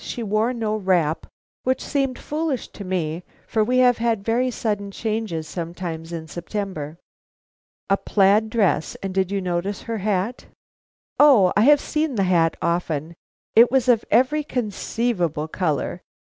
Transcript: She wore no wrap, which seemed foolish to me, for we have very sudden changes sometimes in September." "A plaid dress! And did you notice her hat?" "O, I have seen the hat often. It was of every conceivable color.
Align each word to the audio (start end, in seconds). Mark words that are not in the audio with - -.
She 0.03 0.23
wore 0.23 0.51
no 0.51 0.75
wrap, 0.77 1.27
which 1.61 1.79
seemed 1.83 2.17
foolish 2.17 2.69
to 2.69 2.83
me, 2.83 3.21
for 3.45 3.63
we 3.63 3.77
have 3.85 3.97
very 3.99 4.49
sudden 4.49 4.89
changes 4.89 5.47
sometimes 5.47 6.11
in 6.11 6.27
September." 6.27 6.97
"A 7.87 7.97
plaid 7.97 8.49
dress! 8.49 8.95
And 9.03 9.13
did 9.13 9.29
you 9.29 9.41
notice 9.41 9.83
her 9.83 9.99
hat?" 9.99 10.47
"O, 11.19 11.53
I 11.55 11.61
have 11.69 11.79
seen 11.79 12.15
the 12.15 12.23
hat 12.23 12.57
often. 12.63 13.13
It 13.55 13.71
was 13.71 13.87
of 13.87 14.03
every 14.09 14.43
conceivable 14.43 15.47
color. 15.47 16.01